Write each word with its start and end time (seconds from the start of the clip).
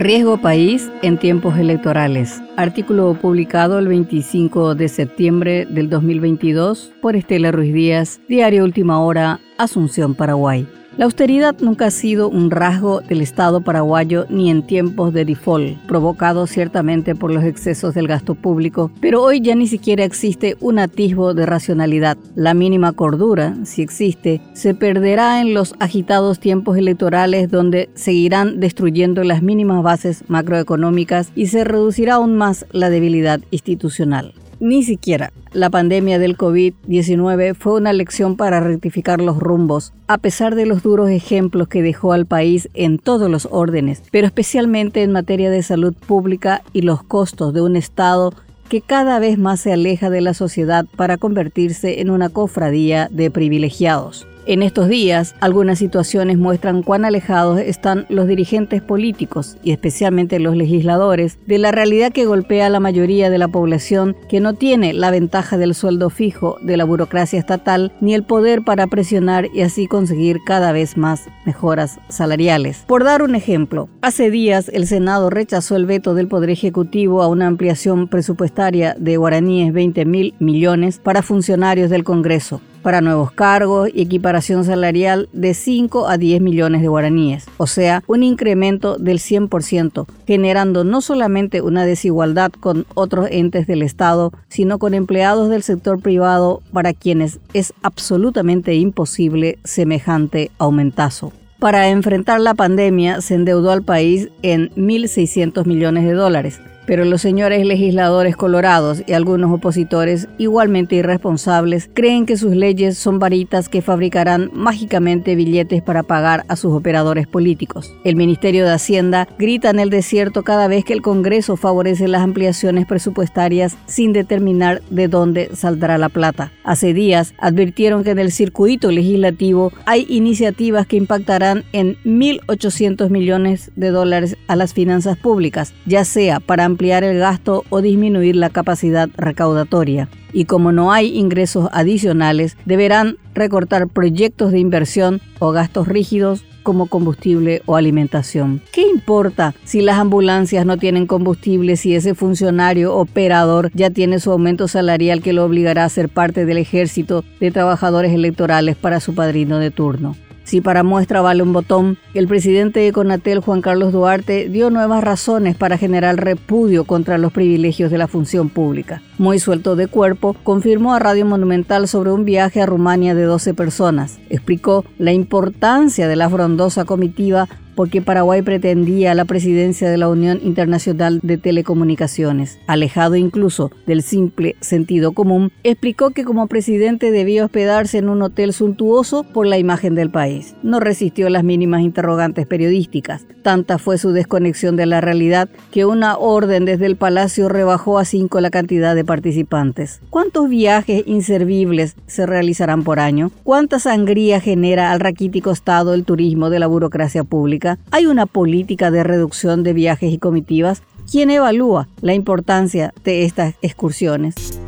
Riesgo 0.00 0.38
país 0.38 0.90
en 1.02 1.18
tiempos 1.18 1.58
electorales. 1.58 2.42
Artículo 2.56 3.12
publicado 3.12 3.78
el 3.78 3.86
25 3.86 4.74
de 4.74 4.88
septiembre 4.88 5.66
del 5.66 5.90
2022 5.90 6.90
por 7.02 7.16
Estela 7.16 7.52
Ruiz 7.52 7.74
Díaz, 7.74 8.18
Diario 8.26 8.64
Última 8.64 8.98
Hora, 9.02 9.40
Asunción, 9.58 10.14
Paraguay. 10.14 10.66
La 11.00 11.06
austeridad 11.06 11.56
nunca 11.62 11.86
ha 11.86 11.90
sido 11.90 12.28
un 12.28 12.50
rasgo 12.50 13.00
del 13.00 13.22
Estado 13.22 13.62
paraguayo 13.62 14.26
ni 14.28 14.50
en 14.50 14.66
tiempos 14.66 15.14
de 15.14 15.24
default, 15.24 15.78
provocado 15.86 16.46
ciertamente 16.46 17.14
por 17.14 17.32
los 17.32 17.42
excesos 17.42 17.94
del 17.94 18.06
gasto 18.06 18.34
público, 18.34 18.90
pero 19.00 19.22
hoy 19.22 19.40
ya 19.40 19.54
ni 19.54 19.66
siquiera 19.66 20.04
existe 20.04 20.58
un 20.60 20.78
atisbo 20.78 21.32
de 21.32 21.46
racionalidad. 21.46 22.18
La 22.34 22.52
mínima 22.52 22.92
cordura, 22.92 23.56
si 23.64 23.80
existe, 23.80 24.42
se 24.52 24.74
perderá 24.74 25.40
en 25.40 25.54
los 25.54 25.74
agitados 25.80 26.38
tiempos 26.38 26.76
electorales 26.76 27.50
donde 27.50 27.88
seguirán 27.94 28.60
destruyendo 28.60 29.24
las 29.24 29.42
mínimas 29.42 29.82
bases 29.82 30.24
macroeconómicas 30.28 31.32
y 31.34 31.46
se 31.46 31.64
reducirá 31.64 32.16
aún 32.16 32.36
más 32.36 32.66
la 32.72 32.90
debilidad 32.90 33.40
institucional. 33.50 34.34
Ni 34.60 34.82
siquiera 34.82 35.32
la 35.54 35.70
pandemia 35.70 36.18
del 36.18 36.36
COVID-19 36.36 37.54
fue 37.54 37.80
una 37.80 37.94
lección 37.94 38.36
para 38.36 38.60
rectificar 38.60 39.18
los 39.18 39.38
rumbos, 39.38 39.94
a 40.06 40.18
pesar 40.18 40.54
de 40.54 40.66
los 40.66 40.82
duros 40.82 41.08
ejemplos 41.08 41.66
que 41.66 41.82
dejó 41.82 42.12
al 42.12 42.26
país 42.26 42.68
en 42.74 42.98
todos 42.98 43.30
los 43.30 43.48
órdenes, 43.50 44.02
pero 44.10 44.26
especialmente 44.26 45.02
en 45.02 45.12
materia 45.12 45.50
de 45.50 45.62
salud 45.62 45.94
pública 45.94 46.62
y 46.74 46.82
los 46.82 47.02
costos 47.02 47.54
de 47.54 47.62
un 47.62 47.74
Estado 47.74 48.34
que 48.68 48.82
cada 48.82 49.18
vez 49.18 49.38
más 49.38 49.60
se 49.60 49.72
aleja 49.72 50.10
de 50.10 50.20
la 50.20 50.34
sociedad 50.34 50.84
para 50.94 51.16
convertirse 51.16 52.02
en 52.02 52.10
una 52.10 52.28
cofradía 52.28 53.08
de 53.10 53.30
privilegiados. 53.30 54.26
En 54.46 54.62
estos 54.62 54.88
días, 54.88 55.34
algunas 55.40 55.78
situaciones 55.78 56.38
muestran 56.38 56.82
cuán 56.82 57.04
alejados 57.04 57.60
están 57.60 58.06
los 58.08 58.26
dirigentes 58.26 58.80
políticos 58.80 59.58
y 59.62 59.70
especialmente 59.72 60.38
los 60.38 60.56
legisladores 60.56 61.38
de 61.46 61.58
la 61.58 61.72
realidad 61.72 62.10
que 62.10 62.24
golpea 62.24 62.66
a 62.66 62.70
la 62.70 62.80
mayoría 62.80 63.28
de 63.28 63.36
la 63.36 63.48
población 63.48 64.16
que 64.30 64.40
no 64.40 64.54
tiene 64.54 64.94
la 64.94 65.10
ventaja 65.10 65.58
del 65.58 65.74
sueldo 65.74 66.08
fijo 66.08 66.56
de 66.62 66.78
la 66.78 66.84
burocracia 66.84 67.38
estatal 67.38 67.92
ni 68.00 68.14
el 68.14 68.22
poder 68.22 68.62
para 68.62 68.86
presionar 68.86 69.48
y 69.52 69.60
así 69.60 69.86
conseguir 69.86 70.38
cada 70.46 70.72
vez 70.72 70.96
más 70.96 71.28
mejoras 71.44 72.00
salariales. 72.08 72.84
Por 72.86 73.04
dar 73.04 73.22
un 73.22 73.34
ejemplo, 73.34 73.90
hace 74.00 74.30
días 74.30 74.70
el 74.72 74.86
Senado 74.86 75.28
rechazó 75.28 75.76
el 75.76 75.84
veto 75.84 76.14
del 76.14 76.28
Poder 76.28 76.48
Ejecutivo 76.48 77.22
a 77.22 77.28
una 77.28 77.46
ampliación 77.46 78.08
presupuestaria 78.08 78.96
de 78.98 79.18
guaraníes 79.18 79.74
20 79.74 80.04
mil 80.06 80.34
millones 80.38 80.98
para 80.98 81.22
funcionarios 81.22 81.90
del 81.90 82.04
Congreso 82.04 82.62
para 82.82 83.00
nuevos 83.00 83.30
cargos 83.32 83.88
y 83.92 84.02
equiparación 84.02 84.64
salarial 84.64 85.28
de 85.32 85.54
5 85.54 86.08
a 86.08 86.18
10 86.18 86.40
millones 86.40 86.82
de 86.82 86.88
guaraníes, 86.88 87.46
o 87.56 87.66
sea, 87.66 88.02
un 88.06 88.22
incremento 88.22 88.96
del 88.96 89.18
100%, 89.18 90.06
generando 90.26 90.84
no 90.84 91.00
solamente 91.00 91.62
una 91.62 91.84
desigualdad 91.84 92.52
con 92.52 92.86
otros 92.94 93.28
entes 93.30 93.66
del 93.66 93.82
Estado, 93.82 94.32
sino 94.48 94.78
con 94.78 94.94
empleados 94.94 95.48
del 95.48 95.62
sector 95.62 96.00
privado 96.00 96.62
para 96.72 96.92
quienes 96.92 97.38
es 97.54 97.72
absolutamente 97.82 98.74
imposible 98.74 99.58
semejante 99.64 100.50
aumentazo. 100.58 101.32
Para 101.58 101.88
enfrentar 101.90 102.40
la 102.40 102.54
pandemia 102.54 103.20
se 103.20 103.34
endeudó 103.34 103.70
al 103.70 103.82
país 103.82 104.30
en 104.40 104.70
1.600 104.76 105.66
millones 105.66 106.04
de 106.04 106.14
dólares, 106.14 106.58
pero 106.90 107.04
los 107.04 107.22
señores 107.22 107.64
legisladores 107.64 108.34
colorados 108.34 109.04
y 109.06 109.12
algunos 109.12 109.52
opositores, 109.52 110.26
igualmente 110.38 110.96
irresponsables, 110.96 111.88
creen 111.94 112.26
que 112.26 112.36
sus 112.36 112.56
leyes 112.56 112.98
son 112.98 113.20
varitas 113.20 113.68
que 113.68 113.80
fabricarán 113.80 114.50
mágicamente 114.52 115.36
billetes 115.36 115.84
para 115.84 116.02
pagar 116.02 116.44
a 116.48 116.56
sus 116.56 116.72
operadores 116.72 117.28
políticos. 117.28 117.94
El 118.02 118.16
Ministerio 118.16 118.64
de 118.64 118.72
Hacienda 118.72 119.28
grita 119.38 119.70
en 119.70 119.78
el 119.78 119.88
desierto 119.88 120.42
cada 120.42 120.66
vez 120.66 120.84
que 120.84 120.92
el 120.92 121.00
Congreso 121.00 121.56
favorece 121.56 122.08
las 122.08 122.22
ampliaciones 122.22 122.86
presupuestarias 122.86 123.76
sin 123.86 124.12
determinar 124.12 124.82
de 124.90 125.06
dónde 125.06 125.50
saldrá 125.54 125.96
la 125.96 126.08
plata. 126.08 126.50
Hace 126.64 126.92
días 126.92 127.34
advirtieron 127.38 128.02
que 128.02 128.10
en 128.10 128.18
el 128.18 128.32
circuito 128.32 128.90
legislativo 128.90 129.72
hay 129.86 130.06
iniciativas 130.08 130.88
que 130.88 130.96
impactarán 130.96 131.62
en 131.72 131.96
1.800 132.04 133.10
millones 133.10 133.70
de 133.76 133.90
dólares 133.90 134.36
a 134.48 134.56
las 134.56 134.74
finanzas 134.74 135.16
públicas, 135.16 135.72
ya 135.86 136.04
sea 136.04 136.40
para 136.40 136.64
ampliar 136.64 136.79
ampliar 136.80 137.04
el 137.04 137.18
gasto 137.18 137.64
o 137.68 137.82
disminuir 137.82 138.36
la 138.36 138.48
capacidad 138.48 139.10
recaudatoria. 139.18 140.08
Y 140.32 140.46
como 140.46 140.72
no 140.72 140.92
hay 140.92 141.18
ingresos 141.18 141.68
adicionales, 141.72 142.56
deberán 142.64 143.18
recortar 143.34 143.86
proyectos 143.86 144.50
de 144.50 144.60
inversión 144.60 145.20
o 145.40 145.52
gastos 145.52 145.88
rígidos 145.88 146.42
como 146.62 146.86
combustible 146.86 147.60
o 147.66 147.76
alimentación. 147.76 148.62
¿Qué 148.72 148.80
importa 148.80 149.54
si 149.64 149.82
las 149.82 149.98
ambulancias 149.98 150.64
no 150.64 150.78
tienen 150.78 151.06
combustible 151.06 151.76
si 151.76 151.94
ese 151.94 152.14
funcionario 152.14 152.96
operador 152.96 153.70
ya 153.74 153.90
tiene 153.90 154.18
su 154.18 154.32
aumento 154.32 154.66
salarial 154.66 155.20
que 155.20 155.34
lo 155.34 155.44
obligará 155.44 155.84
a 155.84 155.90
ser 155.90 156.08
parte 156.08 156.46
del 156.46 156.56
ejército 156.56 157.26
de 157.40 157.50
trabajadores 157.50 158.12
electorales 158.14 158.76
para 158.76 159.00
su 159.00 159.14
padrino 159.14 159.58
de 159.58 159.70
turno? 159.70 160.16
Si 160.50 160.60
para 160.60 160.82
muestra 160.82 161.20
vale 161.20 161.44
un 161.44 161.52
botón, 161.52 161.96
el 162.12 162.26
presidente 162.26 162.80
de 162.80 162.90
Conatel, 162.90 163.38
Juan 163.38 163.60
Carlos 163.60 163.92
Duarte, 163.92 164.48
dio 164.48 164.68
nuevas 164.68 165.04
razones 165.04 165.54
para 165.54 165.78
generar 165.78 166.16
repudio 166.16 166.82
contra 166.82 167.18
los 167.18 167.32
privilegios 167.32 167.88
de 167.92 167.98
la 167.98 168.08
función 168.08 168.48
pública. 168.48 169.00
Muy 169.16 169.38
suelto 169.38 169.76
de 169.76 169.86
cuerpo, 169.86 170.34
confirmó 170.42 170.92
a 170.92 170.98
Radio 170.98 171.24
Monumental 171.24 171.86
sobre 171.86 172.10
un 172.10 172.24
viaje 172.24 172.60
a 172.60 172.66
Rumania 172.66 173.14
de 173.14 173.22
12 173.22 173.54
personas. 173.54 174.18
Explicó 174.28 174.84
la 174.98 175.12
importancia 175.12 176.08
de 176.08 176.16
la 176.16 176.28
frondosa 176.28 176.84
comitiva 176.84 177.48
porque 177.80 178.02
Paraguay 178.02 178.42
pretendía 178.42 179.14
la 179.14 179.24
presidencia 179.24 179.88
de 179.88 179.96
la 179.96 180.10
Unión 180.10 180.38
Internacional 180.42 181.18
de 181.22 181.38
Telecomunicaciones. 181.38 182.58
Alejado 182.66 183.16
incluso 183.16 183.70
del 183.86 184.02
simple 184.02 184.54
sentido 184.60 185.12
común, 185.12 185.50
explicó 185.64 186.10
que 186.10 186.24
como 186.24 186.46
presidente 186.46 187.10
debía 187.10 187.42
hospedarse 187.42 187.96
en 187.96 188.10
un 188.10 188.20
hotel 188.20 188.52
suntuoso 188.52 189.24
por 189.24 189.46
la 189.46 189.56
imagen 189.56 189.94
del 189.94 190.10
país. 190.10 190.54
No 190.62 190.78
resistió 190.78 191.30
las 191.30 191.42
mínimas 191.42 191.80
interrogantes 191.80 192.46
periodísticas. 192.46 193.24
Tanta 193.42 193.78
fue 193.78 193.96
su 193.96 194.12
desconexión 194.12 194.76
de 194.76 194.84
la 194.84 195.00
realidad 195.00 195.48
que 195.70 195.86
una 195.86 196.18
orden 196.18 196.66
desde 196.66 196.84
el 196.84 196.96
palacio 196.96 197.48
rebajó 197.48 197.98
a 197.98 198.04
cinco 198.04 198.42
la 198.42 198.50
cantidad 198.50 198.94
de 198.94 199.06
participantes. 199.06 200.02
¿Cuántos 200.10 200.50
viajes 200.50 201.02
inservibles 201.06 201.96
se 202.06 202.26
realizarán 202.26 202.84
por 202.84 203.00
año? 203.00 203.30
¿Cuánta 203.42 203.78
sangría 203.78 204.38
genera 204.38 204.92
al 204.92 205.00
raquítico 205.00 205.50
estado 205.50 205.94
el 205.94 206.04
turismo 206.04 206.50
de 206.50 206.58
la 206.58 206.66
burocracia 206.66 207.24
pública? 207.24 207.69
¿Hay 207.90 208.06
una 208.06 208.26
política 208.26 208.90
de 208.90 209.04
reducción 209.04 209.62
de 209.62 209.72
viajes 209.72 210.12
y 210.12 210.18
comitivas? 210.18 210.82
¿Quién 211.10 211.30
evalúa 211.30 211.88
la 212.00 212.14
importancia 212.14 212.92
de 213.04 213.24
estas 213.24 213.54
excursiones? 213.62 214.58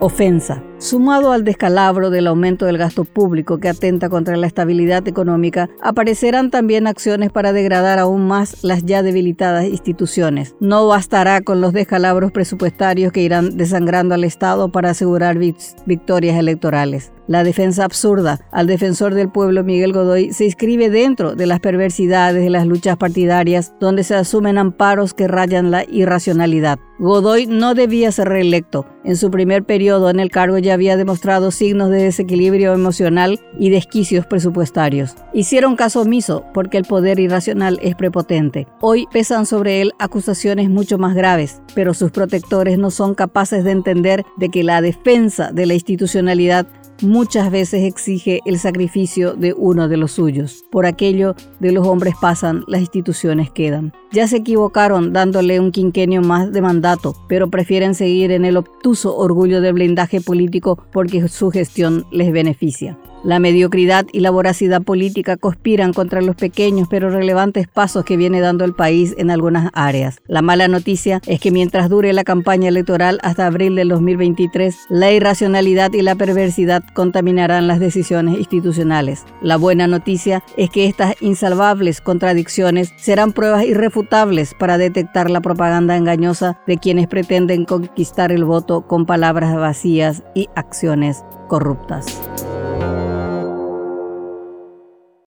Ofensa. 0.00 0.62
Sumado 0.84 1.32
al 1.32 1.44
descalabro 1.44 2.10
del 2.10 2.26
aumento 2.26 2.66
del 2.66 2.76
gasto 2.76 3.06
público 3.06 3.56
que 3.56 3.70
atenta 3.70 4.10
contra 4.10 4.36
la 4.36 4.46
estabilidad 4.46 5.08
económica, 5.08 5.70
aparecerán 5.80 6.50
también 6.50 6.86
acciones 6.86 7.32
para 7.32 7.54
degradar 7.54 7.98
aún 7.98 8.28
más 8.28 8.62
las 8.62 8.84
ya 8.84 9.02
debilitadas 9.02 9.64
instituciones. 9.64 10.54
No 10.60 10.86
bastará 10.86 11.40
con 11.40 11.62
los 11.62 11.72
descalabros 11.72 12.32
presupuestarios 12.32 13.12
que 13.12 13.22
irán 13.22 13.56
desangrando 13.56 14.14
al 14.14 14.24
Estado 14.24 14.70
para 14.72 14.90
asegurar 14.90 15.38
victorias 15.38 16.38
electorales. 16.38 17.12
La 17.26 17.42
defensa 17.42 17.86
absurda 17.86 18.40
al 18.52 18.66
defensor 18.66 19.14
del 19.14 19.30
pueblo 19.30 19.64
Miguel 19.64 19.94
Godoy 19.94 20.34
se 20.34 20.44
inscribe 20.44 20.90
dentro 20.90 21.34
de 21.34 21.46
las 21.46 21.60
perversidades 21.60 22.42
de 22.42 22.50
las 22.50 22.66
luchas 22.66 22.98
partidarias 22.98 23.72
donde 23.80 24.04
se 24.04 24.14
asumen 24.14 24.58
amparos 24.58 25.14
que 25.14 25.26
rayan 25.26 25.70
la 25.70 25.84
irracionalidad. 25.88 26.78
Godoy 26.98 27.46
no 27.46 27.74
debía 27.74 28.12
ser 28.12 28.28
reelecto. 28.28 28.84
En 29.04 29.16
su 29.16 29.30
primer 29.30 29.64
periodo 29.64 30.10
en 30.10 30.20
el 30.20 30.30
cargo 30.30 30.58
ya 30.58 30.73
había 30.74 30.98
demostrado 30.98 31.50
signos 31.50 31.90
de 31.90 32.02
desequilibrio 32.02 32.74
emocional 32.74 33.40
y 33.58 33.70
desquicios 33.70 34.26
presupuestarios. 34.26 35.14
Hicieron 35.32 35.76
caso 35.76 36.02
omiso 36.02 36.44
porque 36.52 36.76
el 36.76 36.84
poder 36.84 37.18
irracional 37.18 37.78
es 37.82 37.94
prepotente. 37.94 38.66
Hoy 38.80 39.06
pesan 39.10 39.46
sobre 39.46 39.80
él 39.80 39.92
acusaciones 39.98 40.68
mucho 40.68 40.98
más 40.98 41.14
graves, 41.14 41.62
pero 41.74 41.94
sus 41.94 42.10
protectores 42.10 42.76
no 42.76 42.90
son 42.90 43.14
capaces 43.14 43.64
de 43.64 43.70
entender 43.70 44.24
de 44.36 44.50
que 44.50 44.62
la 44.62 44.82
defensa 44.82 45.52
de 45.52 45.66
la 45.66 45.74
institucionalidad 45.74 46.66
muchas 47.02 47.50
veces 47.50 47.84
exige 47.84 48.40
el 48.44 48.58
sacrificio 48.58 49.34
de 49.34 49.52
uno 49.52 49.88
de 49.88 49.96
los 49.96 50.12
suyos. 50.12 50.64
Por 50.70 50.86
aquello 50.86 51.34
de 51.60 51.72
los 51.72 51.86
hombres 51.86 52.14
pasan, 52.20 52.64
las 52.66 52.80
instituciones 52.80 53.50
quedan. 53.50 53.92
Ya 54.12 54.28
se 54.28 54.36
equivocaron 54.36 55.12
dándole 55.12 55.58
un 55.60 55.72
quinquenio 55.72 56.22
más 56.22 56.52
de 56.52 56.62
mandato, 56.62 57.16
pero 57.28 57.50
prefieren 57.50 57.94
seguir 57.94 58.30
en 58.30 58.44
el 58.44 58.56
obtuso 58.56 59.16
orgullo 59.16 59.60
del 59.60 59.74
blindaje 59.74 60.20
político 60.20 60.78
porque 60.92 61.26
su 61.28 61.50
gestión 61.50 62.06
les 62.12 62.32
beneficia. 62.32 62.98
La 63.24 63.38
mediocridad 63.38 64.04
y 64.12 64.20
la 64.20 64.30
voracidad 64.30 64.82
política 64.82 65.38
conspiran 65.38 65.94
contra 65.94 66.20
los 66.20 66.36
pequeños 66.36 66.88
pero 66.90 67.08
relevantes 67.08 67.66
pasos 67.66 68.04
que 68.04 68.18
viene 68.18 68.42
dando 68.42 68.66
el 68.66 68.74
país 68.74 69.14
en 69.16 69.30
algunas 69.30 69.70
áreas. 69.72 70.18
La 70.26 70.42
mala 70.42 70.68
noticia 70.68 71.22
es 71.26 71.40
que 71.40 71.50
mientras 71.50 71.88
dure 71.88 72.12
la 72.12 72.22
campaña 72.22 72.68
electoral 72.68 73.18
hasta 73.22 73.46
abril 73.46 73.76
del 73.76 73.88
2023, 73.88 74.76
la 74.90 75.10
irracionalidad 75.10 75.94
y 75.94 76.02
la 76.02 76.16
perversidad 76.16 76.83
contaminarán 76.92 77.66
las 77.66 77.80
decisiones 77.80 78.38
institucionales. 78.38 79.24
La 79.40 79.56
buena 79.56 79.86
noticia 79.86 80.42
es 80.56 80.70
que 80.70 80.86
estas 80.86 81.14
insalvables 81.20 82.00
contradicciones 82.00 82.92
serán 82.96 83.32
pruebas 83.32 83.64
irrefutables 83.64 84.54
para 84.54 84.78
detectar 84.78 85.30
la 85.30 85.40
propaganda 85.40 85.96
engañosa 85.96 86.58
de 86.66 86.78
quienes 86.78 87.06
pretenden 87.06 87.64
conquistar 87.64 88.32
el 88.32 88.44
voto 88.44 88.86
con 88.86 89.06
palabras 89.06 89.54
vacías 89.56 90.22
y 90.34 90.48
acciones 90.54 91.24
corruptas. 91.48 92.20